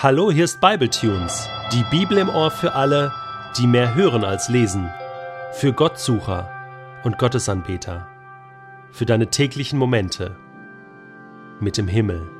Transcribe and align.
Hallo, 0.00 0.30
hier 0.30 0.44
ist 0.44 0.60
Bibletunes, 0.60 1.48
die 1.72 1.82
Bibel 1.90 2.18
im 2.18 2.28
Ohr 2.28 2.52
für 2.52 2.74
alle, 2.74 3.12
die 3.58 3.66
mehr 3.66 3.96
hören 3.96 4.22
als 4.22 4.48
lesen, 4.48 4.88
für 5.54 5.72
Gottsucher 5.72 6.48
und 7.02 7.18
Gottesanbeter, 7.18 8.06
für 8.92 9.06
deine 9.06 9.26
täglichen 9.26 9.76
Momente 9.76 10.36
mit 11.58 11.76
dem 11.78 11.88
Himmel. 11.88 12.30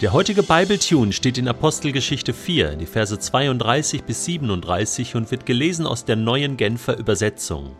Der 0.00 0.14
heutige 0.14 0.42
Bibletune 0.42 1.12
steht 1.12 1.36
in 1.36 1.46
Apostelgeschichte 1.46 2.32
4, 2.32 2.76
die 2.76 2.86
Verse 2.86 3.18
32 3.18 4.04
bis 4.04 4.24
37 4.24 5.14
und 5.14 5.30
wird 5.30 5.44
gelesen 5.44 5.86
aus 5.86 6.06
der 6.06 6.16
neuen 6.16 6.56
Genfer 6.56 6.96
Übersetzung. 6.96 7.76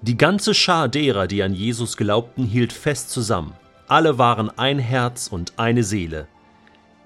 Die 0.00 0.16
ganze 0.16 0.54
Schar 0.54 0.88
derer, 0.88 1.26
die 1.26 1.42
an 1.42 1.52
Jesus 1.52 1.98
glaubten, 1.98 2.46
hielt 2.46 2.72
fest 2.72 3.10
zusammen 3.10 3.52
alle 3.94 4.18
waren 4.18 4.50
ein 4.58 4.80
Herz 4.80 5.28
und 5.28 5.52
eine 5.56 5.84
Seele. 5.84 6.26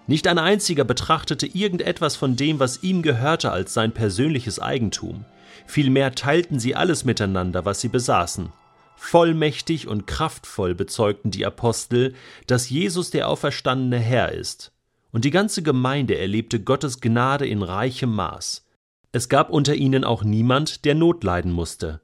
Nicht 0.06 0.26
ein 0.26 0.38
einziger 0.38 0.84
betrachtete 0.84 1.46
irgendetwas 1.46 2.16
von 2.16 2.34
dem, 2.34 2.60
was 2.60 2.82
ihm 2.82 3.02
gehörte, 3.02 3.52
als 3.52 3.74
sein 3.74 3.92
persönliches 3.92 4.58
Eigentum. 4.58 5.26
Vielmehr 5.66 6.14
teilten 6.14 6.58
sie 6.58 6.74
alles 6.74 7.04
miteinander, 7.04 7.66
was 7.66 7.82
sie 7.82 7.90
besaßen. 7.90 8.54
Vollmächtig 8.96 9.86
und 9.86 10.06
kraftvoll 10.06 10.74
bezeugten 10.74 11.30
die 11.30 11.44
Apostel, 11.44 12.14
dass 12.46 12.70
Jesus 12.70 13.10
der 13.10 13.28
auferstandene 13.28 13.98
Herr 13.98 14.32
ist. 14.32 14.72
Und 15.12 15.26
die 15.26 15.30
ganze 15.30 15.62
Gemeinde 15.62 16.16
erlebte 16.16 16.58
Gottes 16.58 17.02
Gnade 17.02 17.46
in 17.46 17.62
reichem 17.62 18.14
Maß. 18.14 18.64
Es 19.12 19.28
gab 19.28 19.50
unter 19.50 19.74
ihnen 19.74 20.04
auch 20.04 20.24
niemand, 20.24 20.86
der 20.86 20.94
Not 20.94 21.22
leiden 21.22 21.52
musste. 21.52 22.00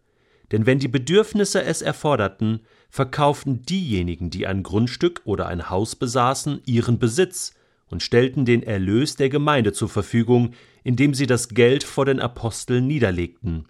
Denn 0.52 0.66
wenn 0.66 0.78
die 0.78 0.88
Bedürfnisse 0.88 1.62
es 1.62 1.82
erforderten, 1.82 2.60
verkauften 2.90 3.62
diejenigen, 3.62 4.30
die 4.30 4.46
ein 4.46 4.62
Grundstück 4.62 5.22
oder 5.24 5.46
ein 5.46 5.70
Haus 5.70 5.96
besaßen, 5.96 6.60
ihren 6.66 6.98
Besitz 6.98 7.54
und 7.86 8.02
stellten 8.02 8.44
den 8.44 8.62
Erlös 8.62 9.16
der 9.16 9.28
Gemeinde 9.28 9.72
zur 9.72 9.88
Verfügung, 9.88 10.52
indem 10.82 11.14
sie 11.14 11.26
das 11.26 11.48
Geld 11.48 11.84
vor 11.84 12.04
den 12.04 12.20
Aposteln 12.20 12.86
niederlegten. 12.86 13.66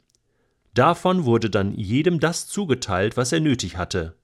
Davon 0.75 1.25
wurde 1.25 1.51
dann 1.51 1.73
jedem 1.75 2.19
das 2.21 2.49
zugeteilt, 2.49 3.17
was 3.17 3.33
er 3.33 3.41
nötig 3.41 3.77
hatte. 3.77 4.17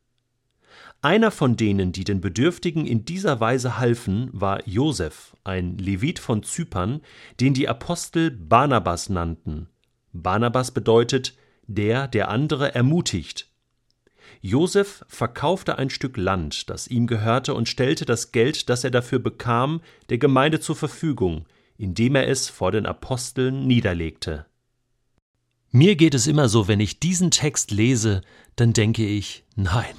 Einer 1.02 1.30
von 1.30 1.56
denen, 1.56 1.92
die 1.92 2.04
den 2.04 2.20
Bedürftigen 2.20 2.84
in 2.86 3.06
dieser 3.06 3.40
Weise 3.40 3.78
halfen, 3.78 4.28
war 4.32 4.66
Josef, 4.68 5.34
ein 5.44 5.78
Levit 5.78 6.18
von 6.18 6.42
Zypern, 6.42 7.00
den 7.40 7.54
die 7.54 7.68
Apostel 7.68 8.30
Barnabas 8.30 9.08
nannten. 9.08 9.68
Barnabas 10.12 10.72
bedeutet 10.72 11.34
der, 11.74 12.08
der 12.08 12.28
andere 12.28 12.74
ermutigt. 12.74 13.48
Josef 14.42 15.04
verkaufte 15.08 15.78
ein 15.78 15.90
Stück 15.90 16.16
Land, 16.16 16.70
das 16.70 16.86
ihm 16.88 17.06
gehörte, 17.06 17.54
und 17.54 17.68
stellte 17.68 18.06
das 18.06 18.32
Geld, 18.32 18.68
das 18.68 18.84
er 18.84 18.90
dafür 18.90 19.18
bekam, 19.18 19.82
der 20.08 20.18
Gemeinde 20.18 20.60
zur 20.60 20.76
Verfügung, 20.76 21.46
indem 21.76 22.14
er 22.14 22.28
es 22.28 22.48
vor 22.48 22.72
den 22.72 22.86
Aposteln 22.86 23.66
niederlegte. 23.66 24.46
Mir 25.70 25.94
geht 25.96 26.14
es 26.14 26.26
immer 26.26 26.48
so, 26.48 26.68
wenn 26.68 26.80
ich 26.80 27.00
diesen 27.00 27.30
Text 27.30 27.70
lese, 27.70 28.22
dann 28.56 28.72
denke 28.72 29.06
ich, 29.06 29.44
nein, 29.54 29.94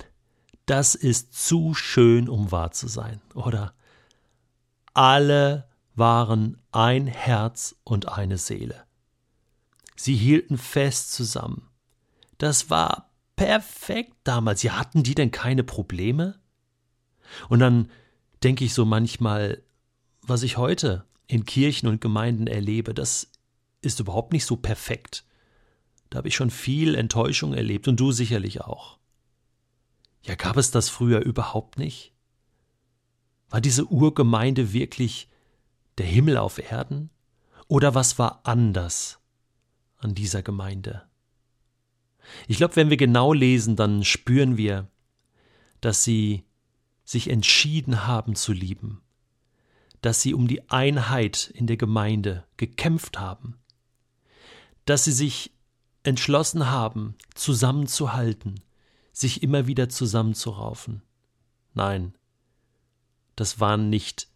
das 0.66 0.96
ist 0.96 1.34
zu 1.34 1.74
schön, 1.74 2.28
um 2.28 2.52
wahr 2.52 2.72
zu 2.72 2.88
sein, 2.88 3.22
oder? 3.36 3.74
Alle 4.94 5.68
waren 5.96 6.58
ein 6.72 7.08
Herz 7.08 7.76
und 7.84 8.10
eine 8.10 8.38
Seele. 8.38 8.84
Sie 10.02 10.16
hielten 10.16 10.58
fest 10.58 11.12
zusammen. 11.12 11.70
Das 12.40 12.72
war 12.72 13.12
perfekt 13.36 14.16
damals. 14.24 14.64
Ja, 14.64 14.80
hatten 14.80 15.04
die 15.04 15.14
denn 15.14 15.30
keine 15.30 15.64
Probleme? 15.64 16.40
Und 17.50 17.60
dann 17.60 17.92
denke 18.42 18.66
ich 18.66 18.74
so 18.74 18.84
manchmal, 18.84 19.62
was 20.24 20.42
ich 20.42 20.58
heute 20.58 21.06
in 21.28 21.46
Kirchen 21.46 21.88
und 21.88 22.02
Gemeinden 22.02 22.48
erlebe, 22.48 22.96
das 22.96 23.32
ist 23.82 24.00
überhaupt 24.00 24.34
nicht 24.34 24.48
so 24.48 24.56
perfekt. 24.56 25.24
Da 26.10 26.18
habe 26.18 26.30
ich 26.30 26.36
schon 26.36 26.50
viel 26.50 26.96
Enttäuschung 26.96 27.54
erlebt 27.54 27.88
und 27.88 28.00
du 28.00 28.12
sicherlich 28.12 28.62
auch. 28.62 28.98
Ja, 30.24 30.34
gab 30.34 30.58
es 30.58 30.72
das 30.72 30.90
früher 30.90 31.20
überhaupt 31.20 31.78
nicht? 31.78 32.12
War 33.52 33.62
diese 33.62 33.86
Urgemeinde 33.86 34.74
wirklich 34.74 35.30
der 36.00 36.08
Himmel 36.08 36.38
auf 36.38 36.58
Erden? 36.58 37.12
Oder 37.68 37.94
was 37.94 38.18
war 38.18 38.42
anders 38.46 39.21
an 40.02 40.16
dieser 40.16 40.44
Gemeinde? 40.44 41.04
Ich 42.48 42.58
glaube, 42.58 42.76
wenn 42.76 42.90
wir 42.90 42.98
genau 42.98 43.34
lesen, 43.34 43.76
dann 43.76 44.04
spüren 44.04 44.58
wir, 44.58 44.88
dass 45.80 46.04
sie 46.04 46.44
sich 47.04 47.30
entschieden 47.30 48.08
haben 48.08 48.36
zu 48.36 48.54
lieben, 48.54 49.02
dass 50.02 50.22
sie 50.22 50.34
um 50.34 50.48
die 50.48 50.70
Einheit 50.70 51.52
in 51.54 51.68
der 51.68 51.78
Gemeinde 51.78 52.46
gekämpft 52.58 53.20
haben, 53.20 53.58
dass 54.86 55.06
sie 55.06 55.12
sich 55.12 55.52
entschlossen 56.04 56.70
haben, 56.70 57.16
zusammenzuhalten, 57.36 58.62
sich 59.12 59.44
immer 59.44 59.68
wieder 59.68 59.90
zusammenzuraufen. 59.90 61.04
Nein, 61.74 62.16
das 63.36 63.60
waren 63.60 63.90
nicht 63.90 64.28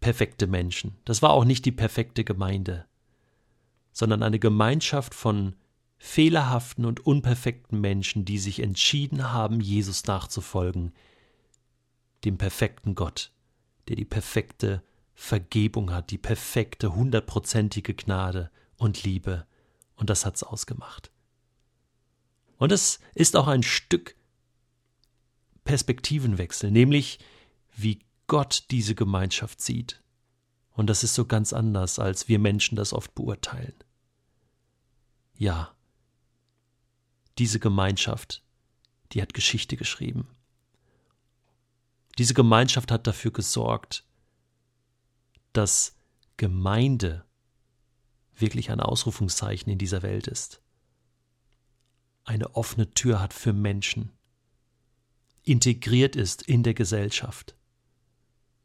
perfekte 0.00 0.46
Menschen, 0.46 0.96
das 1.04 1.22
war 1.22 1.30
auch 1.30 1.44
nicht 1.44 1.64
die 1.64 1.72
perfekte 1.72 2.24
Gemeinde, 2.24 2.86
sondern 3.98 4.22
eine 4.22 4.38
Gemeinschaft 4.38 5.12
von 5.12 5.56
fehlerhaften 5.96 6.84
und 6.84 7.04
unperfekten 7.04 7.80
Menschen, 7.80 8.24
die 8.24 8.38
sich 8.38 8.60
entschieden 8.60 9.32
haben, 9.32 9.60
Jesus 9.60 10.06
nachzufolgen, 10.06 10.92
dem 12.24 12.38
perfekten 12.38 12.94
Gott, 12.94 13.32
der 13.88 13.96
die 13.96 14.04
perfekte 14.04 14.84
Vergebung 15.14 15.92
hat, 15.92 16.12
die 16.12 16.18
perfekte, 16.18 16.94
hundertprozentige 16.94 17.92
Gnade 17.92 18.52
und 18.76 19.02
Liebe, 19.02 19.48
und 19.96 20.10
das 20.10 20.24
hat's 20.24 20.44
ausgemacht. 20.44 21.10
Und 22.56 22.70
es 22.70 23.00
ist 23.14 23.34
auch 23.34 23.48
ein 23.48 23.64
Stück 23.64 24.14
Perspektivenwechsel, 25.64 26.70
nämlich 26.70 27.18
wie 27.74 27.98
Gott 28.28 28.66
diese 28.70 28.94
Gemeinschaft 28.94 29.60
sieht. 29.60 30.00
Und 30.70 30.86
das 30.86 31.02
ist 31.02 31.16
so 31.16 31.24
ganz 31.24 31.52
anders, 31.52 31.98
als 31.98 32.28
wir 32.28 32.38
Menschen 32.38 32.76
das 32.76 32.92
oft 32.92 33.16
beurteilen. 33.16 33.74
Ja, 35.38 35.72
diese 37.38 37.60
Gemeinschaft, 37.60 38.42
die 39.12 39.22
hat 39.22 39.34
Geschichte 39.34 39.76
geschrieben. 39.76 40.26
Diese 42.18 42.34
Gemeinschaft 42.34 42.90
hat 42.90 43.06
dafür 43.06 43.30
gesorgt, 43.30 44.04
dass 45.52 45.96
Gemeinde 46.36 47.24
wirklich 48.34 48.72
ein 48.72 48.80
Ausrufungszeichen 48.80 49.70
in 49.70 49.78
dieser 49.78 50.02
Welt 50.02 50.26
ist. 50.26 50.60
Eine 52.24 52.56
offene 52.56 52.90
Tür 52.90 53.20
hat 53.20 53.32
für 53.32 53.52
Menschen, 53.52 54.10
integriert 55.44 56.16
ist 56.16 56.42
in 56.42 56.64
der 56.64 56.74
Gesellschaft 56.74 57.54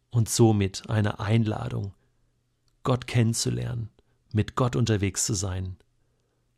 und 0.10 0.28
somit 0.28 0.90
eine 0.90 1.20
Einladung, 1.20 1.94
Gott 2.82 3.06
kennenzulernen, 3.06 3.92
mit 4.32 4.56
Gott 4.56 4.76
unterwegs 4.76 5.28
zu 5.28 5.36
sein, 5.36 5.78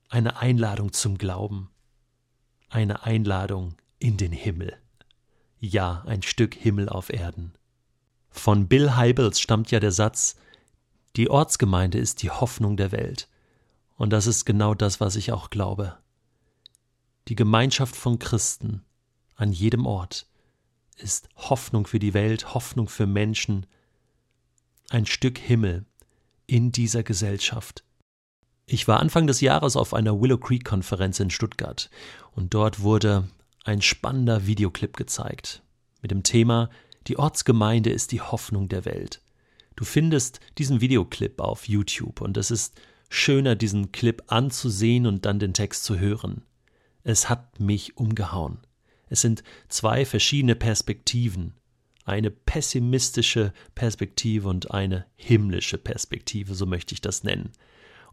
eine 0.09 0.37
Einladung 0.37 0.93
zum 0.93 1.17
Glauben 1.17 1.69
eine 2.75 3.03
Einladung 3.03 3.75
in 3.99 4.17
den 4.17 4.33
Himmel. 4.33 4.77
Ja, 5.59 6.03
ein 6.05 6.21
Stück 6.21 6.53
Himmel 6.53 6.89
auf 6.89 7.09
Erden. 7.09 7.53
Von 8.29 8.67
Bill 8.67 8.95
Heibels 8.95 9.39
stammt 9.39 9.71
ja 9.71 9.79
der 9.79 9.93
Satz, 9.93 10.35
die 11.15 11.29
Ortsgemeinde 11.29 11.97
ist 11.97 12.21
die 12.21 12.31
Hoffnung 12.31 12.75
der 12.75 12.91
Welt. 12.91 13.29
Und 13.95 14.09
das 14.09 14.27
ist 14.27 14.43
genau 14.43 14.73
das, 14.73 14.99
was 14.99 15.15
ich 15.15 15.31
auch 15.31 15.49
glaube. 15.49 15.97
Die 17.29 17.35
Gemeinschaft 17.35 17.95
von 17.95 18.19
Christen 18.19 18.83
an 19.37 19.53
jedem 19.53 19.85
Ort 19.85 20.27
ist 20.97 21.29
Hoffnung 21.37 21.87
für 21.87 21.99
die 21.99 22.13
Welt, 22.13 22.53
Hoffnung 22.53 22.89
für 22.89 23.07
Menschen, 23.07 23.65
ein 24.89 25.05
Stück 25.05 25.37
Himmel 25.37 25.85
in 26.45 26.73
dieser 26.73 27.03
Gesellschaft. 27.03 27.84
Ich 28.67 28.87
war 28.87 28.99
Anfang 28.99 29.27
des 29.27 29.41
Jahres 29.41 29.75
auf 29.75 29.93
einer 29.93 30.19
Willow 30.19 30.39
Creek 30.39 30.65
Konferenz 30.65 31.19
in 31.19 31.29
Stuttgart 31.29 31.91
und 32.31 32.55
dort 32.55 32.79
wurde 32.81 33.27
ein 33.63 33.83
spannender 33.83 34.47
Videoclip 34.47 34.97
gezeigt 34.97 35.61
mit 36.01 36.09
dem 36.09 36.23
Thema 36.23 36.71
Die 37.05 37.19
Ortsgemeinde 37.19 37.91
ist 37.91 38.11
die 38.11 38.21
Hoffnung 38.21 38.67
der 38.67 38.85
Welt. 38.85 39.21
Du 39.75 39.85
findest 39.85 40.39
diesen 40.57 40.81
Videoclip 40.81 41.39
auf 41.41 41.67
YouTube 41.67 42.21
und 42.21 42.37
es 42.37 42.49
ist 42.49 42.81
schöner, 43.07 43.55
diesen 43.55 43.91
Clip 43.91 44.23
anzusehen 44.27 45.05
und 45.05 45.25
dann 45.25 45.37
den 45.37 45.53
Text 45.53 45.83
zu 45.83 45.99
hören. 45.99 46.41
Es 47.03 47.29
hat 47.29 47.59
mich 47.59 47.97
umgehauen. 47.97 48.57
Es 49.09 49.21
sind 49.21 49.43
zwei 49.69 50.05
verschiedene 50.05 50.55
Perspektiven, 50.55 51.53
eine 52.03 52.31
pessimistische 52.31 53.53
Perspektive 53.75 54.47
und 54.49 54.71
eine 54.71 55.05
himmlische 55.15 55.77
Perspektive, 55.77 56.55
so 56.55 56.65
möchte 56.65 56.95
ich 56.95 57.01
das 57.01 57.23
nennen 57.23 57.51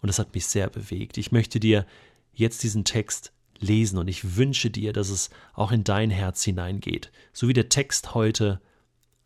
und 0.02 0.08
das 0.08 0.18
hat 0.18 0.34
mich 0.34 0.46
sehr 0.46 0.68
bewegt. 0.68 1.16
Ich 1.16 1.32
möchte 1.32 1.58
dir 1.60 1.86
jetzt 2.32 2.62
diesen 2.62 2.84
Text 2.84 3.32
lesen 3.58 3.98
und 3.98 4.08
ich 4.08 4.36
wünsche 4.36 4.70
dir, 4.70 4.92
dass 4.92 5.08
es 5.08 5.30
auch 5.54 5.72
in 5.72 5.84
dein 5.84 6.10
Herz 6.10 6.42
hineingeht, 6.42 7.10
so 7.32 7.48
wie 7.48 7.52
der 7.52 7.68
Text 7.68 8.14
heute 8.14 8.60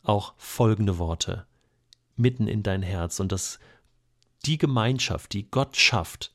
auch 0.03 0.35
folgende 0.37 0.99
Worte 0.99 1.47
mitten 2.15 2.47
in 2.47 2.63
dein 2.63 2.83
Herz 2.83 3.21
und 3.21 3.33
dass 3.33 3.59
die 4.45 4.59
Gemeinschaft, 4.59 5.33
die 5.33 5.51
Gott 5.51 5.77
schafft 5.77 6.35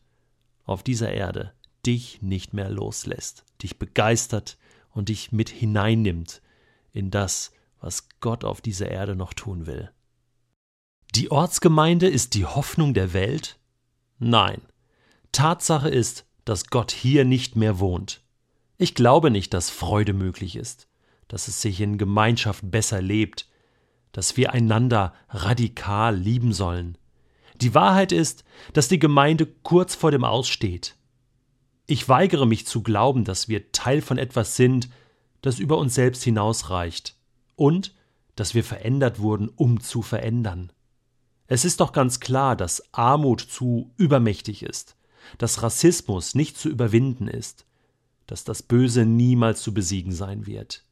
auf 0.65 0.83
dieser 0.83 1.11
Erde, 1.11 1.53
dich 1.85 2.21
nicht 2.21 2.53
mehr 2.53 2.69
loslässt, 2.69 3.45
dich 3.61 3.79
begeistert 3.79 4.57
und 4.91 5.09
dich 5.09 5.31
mit 5.31 5.49
hineinnimmt 5.49 6.41
in 6.91 7.11
das, 7.11 7.51
was 7.79 8.09
Gott 8.19 8.43
auf 8.43 8.61
dieser 8.61 8.89
Erde 8.89 9.15
noch 9.15 9.33
tun 9.33 9.65
will. 9.65 9.91
Die 11.15 11.31
Ortsgemeinde 11.31 12.07
ist 12.07 12.35
die 12.35 12.45
Hoffnung 12.45 12.93
der 12.93 13.13
Welt? 13.13 13.59
Nein. 14.23 14.61
Tatsache 15.31 15.89
ist, 15.89 16.25
dass 16.45 16.67
Gott 16.67 16.91
hier 16.91 17.25
nicht 17.25 17.55
mehr 17.55 17.79
wohnt. 17.79 18.21
Ich 18.77 18.93
glaube 18.93 19.31
nicht, 19.31 19.51
dass 19.51 19.71
Freude 19.71 20.13
möglich 20.13 20.55
ist, 20.55 20.87
dass 21.27 21.47
es 21.47 21.59
sich 21.59 21.81
in 21.81 21.97
Gemeinschaft 21.97 22.69
besser 22.69 23.01
lebt, 23.01 23.47
dass 24.11 24.37
wir 24.37 24.53
einander 24.53 25.15
radikal 25.29 26.15
lieben 26.15 26.53
sollen. 26.53 26.99
Die 27.55 27.73
Wahrheit 27.73 28.11
ist, 28.11 28.43
dass 28.73 28.87
die 28.87 28.99
Gemeinde 28.99 29.47
kurz 29.47 29.95
vor 29.95 30.11
dem 30.11 30.23
Aussteht. 30.23 30.95
Ich 31.87 32.07
weigere 32.07 32.45
mich 32.45 32.67
zu 32.67 32.83
glauben, 32.83 33.23
dass 33.23 33.47
wir 33.47 33.71
Teil 33.71 34.03
von 34.03 34.19
etwas 34.19 34.55
sind, 34.55 34.89
das 35.41 35.57
über 35.57 35.79
uns 35.79 35.95
selbst 35.95 36.23
hinausreicht 36.23 37.15
und 37.55 37.95
dass 38.35 38.53
wir 38.53 38.63
verändert 38.63 39.17
wurden, 39.17 39.49
um 39.49 39.79
zu 39.79 40.03
verändern. 40.03 40.71
Es 41.51 41.65
ist 41.65 41.81
doch 41.81 41.91
ganz 41.91 42.21
klar, 42.21 42.55
dass 42.55 42.81
Armut 42.93 43.41
zu 43.41 43.91
übermächtig 43.97 44.63
ist, 44.63 44.95
dass 45.37 45.61
Rassismus 45.61 46.33
nicht 46.33 46.57
zu 46.57 46.69
überwinden 46.69 47.27
ist, 47.27 47.65
dass 48.25 48.45
das 48.45 48.63
Böse 48.63 49.05
niemals 49.05 49.61
zu 49.61 49.73
besiegen 49.73 50.13
sein 50.13 50.45
wird. 50.45 50.85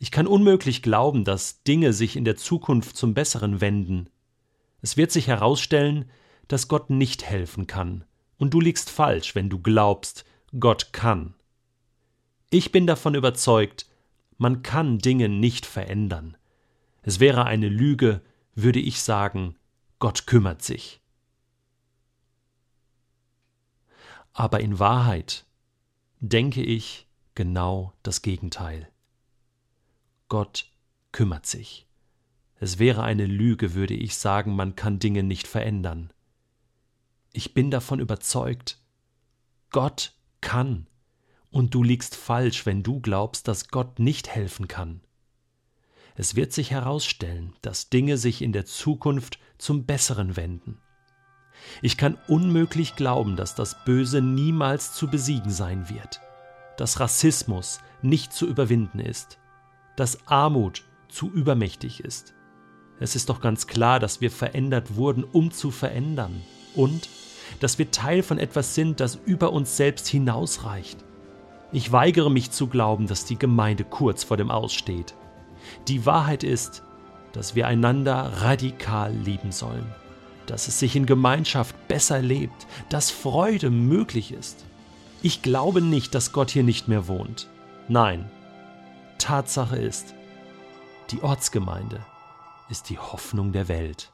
Ich 0.00 0.10
kann 0.10 0.26
unmöglich 0.26 0.82
glauben, 0.82 1.22
dass 1.22 1.62
Dinge 1.62 1.92
sich 1.92 2.16
in 2.16 2.24
der 2.24 2.34
Zukunft 2.34 2.96
zum 2.96 3.14
Besseren 3.14 3.60
wenden. 3.60 4.10
Es 4.82 4.96
wird 4.96 5.12
sich 5.12 5.28
herausstellen, 5.28 6.10
dass 6.48 6.66
Gott 6.66 6.90
nicht 6.90 7.22
helfen 7.22 7.68
kann, 7.68 8.02
und 8.38 8.52
du 8.52 8.60
liegst 8.60 8.90
falsch, 8.90 9.36
wenn 9.36 9.50
du 9.50 9.60
glaubst, 9.60 10.24
Gott 10.58 10.92
kann. 10.92 11.34
Ich 12.50 12.72
bin 12.72 12.88
davon 12.88 13.14
überzeugt, 13.14 13.86
man 14.36 14.62
kann 14.62 14.98
Dinge 14.98 15.28
nicht 15.28 15.64
verändern. 15.64 16.36
Es 17.02 17.20
wäre 17.20 17.44
eine 17.44 17.68
Lüge, 17.68 18.20
würde 18.56 18.80
ich 18.80 19.00
sagen, 19.00 19.54
Gott 20.00 20.26
kümmert 20.26 20.62
sich. 20.62 21.02
Aber 24.32 24.60
in 24.60 24.78
Wahrheit 24.78 25.46
denke 26.20 26.62
ich 26.62 27.06
genau 27.34 27.92
das 28.02 28.22
Gegenteil. 28.22 28.90
Gott 30.28 30.72
kümmert 31.12 31.44
sich. 31.44 31.86
Es 32.56 32.78
wäre 32.78 33.02
eine 33.02 33.26
Lüge, 33.26 33.74
würde 33.74 33.94
ich 33.94 34.16
sagen, 34.16 34.56
man 34.56 34.74
kann 34.74 34.98
Dinge 34.98 35.22
nicht 35.22 35.46
verändern. 35.46 36.12
Ich 37.32 37.52
bin 37.52 37.70
davon 37.70 38.00
überzeugt, 38.00 38.82
Gott 39.70 40.14
kann, 40.40 40.86
und 41.50 41.74
du 41.74 41.82
liegst 41.82 42.16
falsch, 42.16 42.64
wenn 42.64 42.82
du 42.82 43.00
glaubst, 43.00 43.48
dass 43.48 43.68
Gott 43.68 43.98
nicht 43.98 44.28
helfen 44.28 44.66
kann. 44.66 45.02
Es 46.20 46.36
wird 46.36 46.52
sich 46.52 46.70
herausstellen, 46.70 47.54
dass 47.62 47.88
Dinge 47.88 48.18
sich 48.18 48.42
in 48.42 48.52
der 48.52 48.66
Zukunft 48.66 49.38
zum 49.56 49.86
Besseren 49.86 50.36
wenden. 50.36 50.76
Ich 51.80 51.96
kann 51.96 52.18
unmöglich 52.28 52.94
glauben, 52.94 53.36
dass 53.36 53.54
das 53.54 53.82
Böse 53.86 54.20
niemals 54.20 54.92
zu 54.92 55.08
besiegen 55.08 55.50
sein 55.50 55.88
wird, 55.88 56.20
dass 56.76 57.00
Rassismus 57.00 57.80
nicht 58.02 58.34
zu 58.34 58.46
überwinden 58.46 58.98
ist, 58.98 59.38
dass 59.96 60.28
Armut 60.28 60.84
zu 61.08 61.30
übermächtig 61.30 62.00
ist. 62.00 62.34
Es 62.98 63.16
ist 63.16 63.30
doch 63.30 63.40
ganz 63.40 63.66
klar, 63.66 63.98
dass 63.98 64.20
wir 64.20 64.30
verändert 64.30 64.96
wurden, 64.96 65.24
um 65.24 65.50
zu 65.50 65.70
verändern 65.70 66.42
und 66.74 67.08
dass 67.60 67.78
wir 67.78 67.90
Teil 67.92 68.22
von 68.22 68.38
etwas 68.38 68.74
sind, 68.74 69.00
das 69.00 69.18
über 69.24 69.54
uns 69.54 69.78
selbst 69.78 70.06
hinausreicht. 70.06 71.02
Ich 71.72 71.92
weigere 71.92 72.30
mich 72.30 72.50
zu 72.50 72.66
glauben, 72.66 73.06
dass 73.06 73.24
die 73.24 73.38
Gemeinde 73.38 73.84
kurz 73.84 74.22
vor 74.22 74.36
dem 74.36 74.50
Aussteht. 74.50 75.14
Die 75.88 76.06
Wahrheit 76.06 76.44
ist, 76.44 76.82
dass 77.32 77.54
wir 77.54 77.66
einander 77.66 78.32
radikal 78.42 79.12
lieben 79.12 79.52
sollen, 79.52 79.86
dass 80.46 80.68
es 80.68 80.78
sich 80.78 80.96
in 80.96 81.06
Gemeinschaft 81.06 81.76
besser 81.88 82.20
lebt, 82.20 82.66
dass 82.88 83.10
Freude 83.10 83.70
möglich 83.70 84.32
ist. 84.32 84.64
Ich 85.22 85.42
glaube 85.42 85.80
nicht, 85.80 86.14
dass 86.14 86.32
Gott 86.32 86.50
hier 86.50 86.64
nicht 86.64 86.88
mehr 86.88 87.06
wohnt. 87.06 87.48
Nein, 87.88 88.30
Tatsache 89.18 89.76
ist, 89.76 90.14
die 91.10 91.22
Ortsgemeinde 91.22 92.00
ist 92.68 92.88
die 92.88 92.98
Hoffnung 92.98 93.52
der 93.52 93.68
Welt. 93.68 94.10